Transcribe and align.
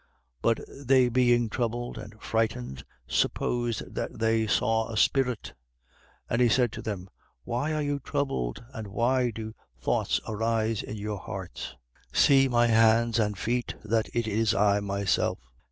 24:37. 0.41 0.41
But 0.81 0.87
they 0.87 1.09
being 1.09 1.47
troubled 1.47 1.99
and 1.99 2.19
frightened, 2.19 2.83
supposed 3.05 3.93
that 3.93 4.17
they 4.17 4.47
saw 4.47 4.89
a 4.89 4.97
spirit. 4.97 5.53
24:38. 6.31 6.31
And 6.31 6.41
he 6.41 6.49
said 6.49 6.71
to 6.71 6.81
them: 6.81 7.07
Why 7.43 7.73
are 7.75 7.83
you 7.83 7.99
troubled, 7.99 8.65
and 8.73 8.87
why 8.87 9.29
do 9.29 9.53
thoughts 9.79 10.19
arise 10.27 10.81
in 10.81 10.97
your 10.97 11.19
hearts? 11.19 11.75
24:39. 12.13 12.17
See 12.19 12.47
my 12.47 12.65
hands 12.65 13.19
and 13.19 13.37
feet, 13.37 13.75
that 13.83 14.09
it 14.15 14.25
is 14.25 14.55
I 14.55 14.79
myself. 14.79 15.37